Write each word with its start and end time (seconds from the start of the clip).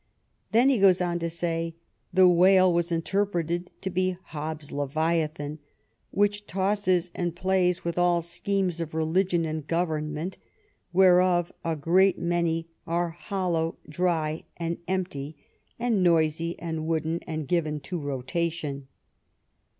Then 0.51 0.69
he 0.69 0.79
goes 0.79 0.99
on 0.99 1.19
to 1.19 1.29
say:" 1.29 1.75
The 2.11 2.27
whale 2.27 2.73
was 2.73 2.91
interpreted 2.91 3.69
to 3.81 3.89
be 3.91 4.17
Hobbe's 4.31 4.71
Leviathan; 4.71 5.59
which 6.09 6.47
tosses 6.47 7.11
and 7.13 7.35
plays 7.35 7.83
with 7.85 7.99
all 7.99 8.23
schemes 8.23 8.81
of 8.81 8.95
religion 8.95 9.45
and 9.45 9.67
government; 9.67 10.39
whereof 10.91 11.51
a 11.63 11.75
great 11.75 12.17
many 12.17 12.67
are 12.87 13.15
hollow^ 13.29 13.75
and 13.85 13.93
dry, 13.93 14.43
and 14.57 14.79
empty, 14.87 15.37
and 15.77 16.01
noisy, 16.01 16.57
and 16.57 16.87
wooden, 16.87 17.19
280 17.19 17.19
JONATHAN 17.19 17.19
SWIFT 17.19 17.39
and 17.39 17.47
given 17.75 17.79
to 17.81 17.99
rotation. 17.99 18.87